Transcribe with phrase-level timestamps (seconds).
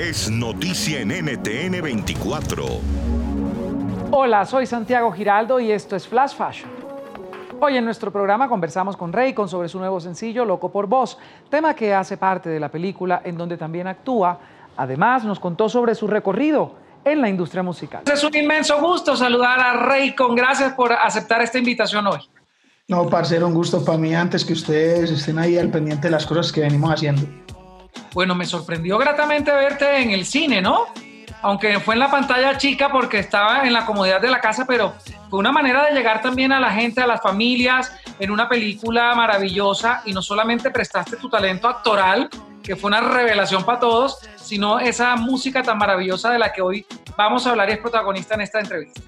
[0.00, 2.64] es noticia en NTN 24.
[4.12, 6.70] Hola, soy Santiago Giraldo y esto es Flash Fashion.
[7.60, 11.18] Hoy en nuestro programa conversamos con Raycon sobre su nuevo sencillo Loco por Voz,
[11.50, 14.38] tema que hace parte de la película en donde también actúa.
[14.78, 18.02] Además, nos contó sobre su recorrido en la industria musical.
[18.10, 20.34] Es un inmenso gusto saludar a Raycon.
[20.34, 22.20] Gracias por aceptar esta invitación hoy.
[22.88, 26.24] No, parcero, un gusto para mí antes que ustedes estén ahí al pendiente de las
[26.24, 27.22] cosas que venimos haciendo.
[28.12, 30.86] Bueno, me sorprendió gratamente verte en el cine, ¿no?
[31.42, 34.94] Aunque fue en la pantalla chica porque estaba en la comodidad de la casa, pero
[35.30, 39.14] fue una manera de llegar también a la gente, a las familias, en una película
[39.14, 42.28] maravillosa y no solamente prestaste tu talento actoral,
[42.62, 46.84] que fue una revelación para todos, sino esa música tan maravillosa de la que hoy
[47.16, 49.00] vamos a hablar y es protagonista en esta entrevista.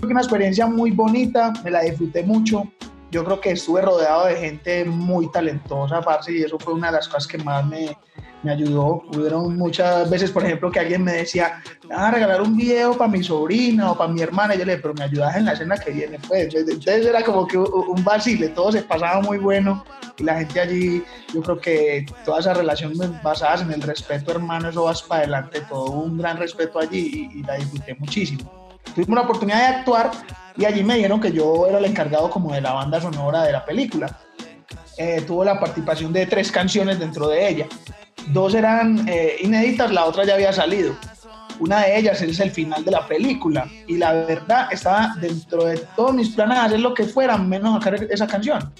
[0.00, 2.64] Fue una experiencia muy bonita, me la disfruté mucho.
[3.10, 6.94] Yo creo que estuve rodeado de gente muy talentosa, parce, y eso fue una de
[6.94, 7.96] las cosas que más me,
[8.42, 9.02] me ayudó.
[9.14, 13.22] Hubieron muchas veces, por ejemplo, que alguien me decía, a regalar un video para mi
[13.22, 14.54] sobrina o para mi hermana.
[14.54, 16.54] Y yo le dije, pero me ayudas en la escena que viene, pues.
[16.54, 19.84] Entonces era como que un vacile, todo se pasaba muy bueno.
[20.16, 24.68] Y la gente allí, yo creo que toda esa relación basadas en el respeto, hermano,
[24.68, 25.60] eso vas para adelante.
[25.68, 28.78] Todo un gran respeto allí y, la disfruté muchísimo.
[28.94, 30.10] Tuvimos la oportunidad de actuar
[30.56, 33.52] y allí me dijeron que yo era el encargado como de la banda sonora de
[33.52, 34.18] la película.
[34.96, 37.66] Eh, tuvo la participación de tres canciones dentro de ella
[38.32, 40.94] dos eran eh, inéditas, la otra ya había salido.
[41.60, 45.78] Una de ellas es el final de la película y la verdad estaba dentro de
[45.96, 48.72] todos mis planes hacer lo que fuera menos sacar esa canción.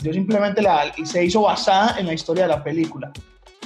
[0.00, 3.12] Yo simplemente la se hizo basada en la historia de la película.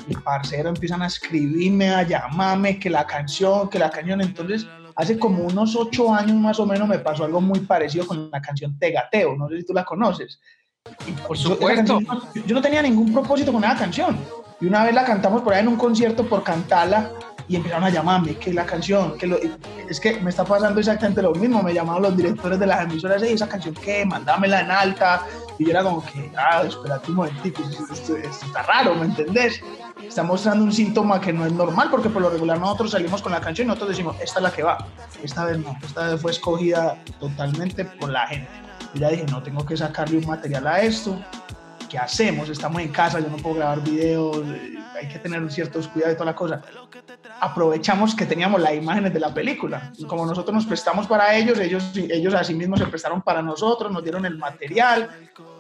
[0.07, 4.21] Y parcero empiezan a escribirme, a llamarme, que la canción, que la canción.
[4.21, 8.31] Entonces, hace como unos ocho años más o menos me pasó algo muy parecido con
[8.31, 9.37] la canción Tegateo.
[9.37, 10.41] No sé si tú la conoces.
[11.27, 12.01] Por supuesto.
[12.01, 14.19] Yo, yo no tenía ningún propósito con esa canción
[14.61, 17.11] y una vez la cantamos por ahí en un concierto por cantarla
[17.49, 19.51] y empezaron a llamarme, que la canción, que
[19.89, 23.23] es que me está pasando exactamente lo mismo, me llamaron los directores de las emisoras,
[23.23, 25.23] y esa canción que, mandámela en alta,
[25.59, 29.63] y yo era como que, ah, espérate un momentito, esto, está raro, ¿me entendés?
[30.03, 33.33] Está mostrando un síntoma que no es normal, porque por lo regular nosotros salimos con
[33.33, 34.77] la canción y nosotros decimos, esta es la que va,
[35.23, 38.51] esta vez no, esta vez fue escogida totalmente por la gente.
[38.93, 41.19] Y ya dije, no, tengo que sacarle un material a esto,
[41.89, 42.49] ¿qué hacemos?
[42.49, 46.19] Estamos en casa, yo no puedo grabar videos, eh, hay que tener ciertos cuidados y
[46.19, 46.63] toda la cosa.
[47.41, 49.93] Aprovechamos que teníamos las imágenes de la película.
[50.07, 54.03] Como nosotros nos prestamos para ellos, ellos, ellos así mismos se prestaron para nosotros, nos
[54.03, 55.09] dieron el material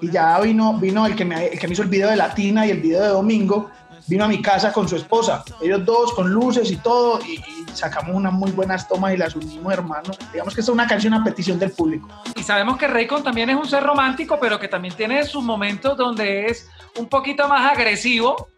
[0.00, 2.66] y ya vino, vino el, que me, el que me hizo el video de Latina
[2.66, 3.71] y el video de Domingo,
[4.06, 7.43] vino a mi casa con su esposa, ellos dos con luces y todo, y,
[7.78, 10.11] sacamos unas muy buenas tomas y las unimos, hermano.
[10.33, 12.09] Digamos que es una canción a petición del público.
[12.37, 15.97] Y sabemos que Raycon también es un ser romántico, pero que también tiene sus momentos
[15.97, 16.69] donde es
[16.99, 18.49] un poquito más agresivo.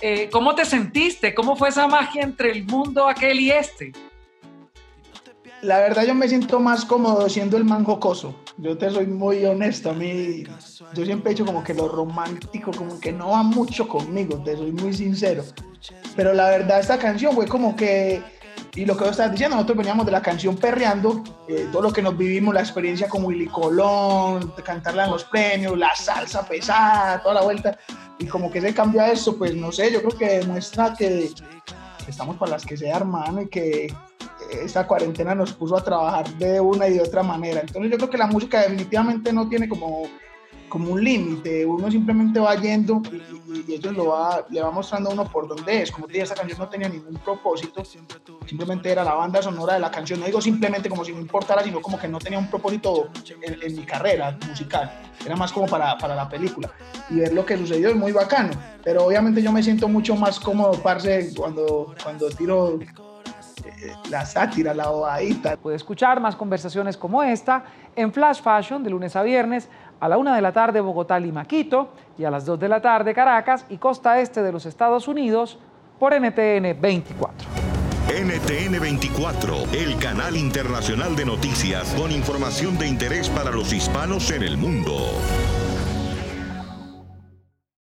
[0.00, 1.34] Eh, ¿Cómo te sentiste?
[1.34, 3.92] ¿Cómo fue esa magia entre el mundo aquel y este?
[5.62, 8.36] La verdad yo me siento más cómodo siendo el man jocoso.
[8.58, 10.44] Yo te soy muy honesto, a mí
[10.94, 14.56] yo siempre he dicho como que lo romántico como que no va mucho conmigo, te
[14.56, 15.44] soy muy sincero.
[16.14, 18.22] Pero la verdad esta canción fue como que
[18.76, 21.92] y lo que vos estás diciendo, nosotros veníamos de la canción Perreando, eh, todo lo
[21.92, 27.22] que nos vivimos, la experiencia con Willy Colón, cantarla en los premios, la salsa pesada,
[27.22, 27.78] toda la vuelta,
[28.18, 31.30] y como que se cambia eso, pues no sé, yo creo que demuestra que
[32.06, 33.94] estamos para las que sea hermano y que
[34.62, 37.60] esta cuarentena nos puso a trabajar de una y de otra manera.
[37.60, 40.02] Entonces yo creo que la música definitivamente no tiene como,
[40.68, 43.02] como un límite, uno simplemente va yendo
[43.66, 45.90] y, ellos lo va, le va mostrando a uno por dónde es.
[45.90, 47.82] Como te dije, esta canción no tenía ningún propósito,
[48.46, 50.20] simplemente era la banda sonora de la canción.
[50.20, 53.10] No digo simplemente como si no importara, sino como que no tenía un propósito
[53.40, 55.00] en, mi carrera musical.
[55.24, 56.70] Era más como para, para, la película.
[57.10, 58.52] Y ver lo que sucedió es muy bacano.
[58.84, 62.78] Pero obviamente yo me siento mucho más cómodo, parce, cuando, cuando tiro
[64.10, 65.56] la sátira, la bobadita.
[65.56, 69.68] Puede escuchar más conversaciones como esta en Flash Fashion de lunes a viernes
[70.00, 72.80] a la una de la tarde Bogotá, Lima, Quito y a las 2 de la
[72.80, 75.58] tarde Caracas y costa este de los Estados Unidos
[75.98, 77.48] por NTN 24.
[78.08, 84.42] NTN 24, el canal internacional de noticias con información de interés para los hispanos en
[84.42, 84.96] el mundo.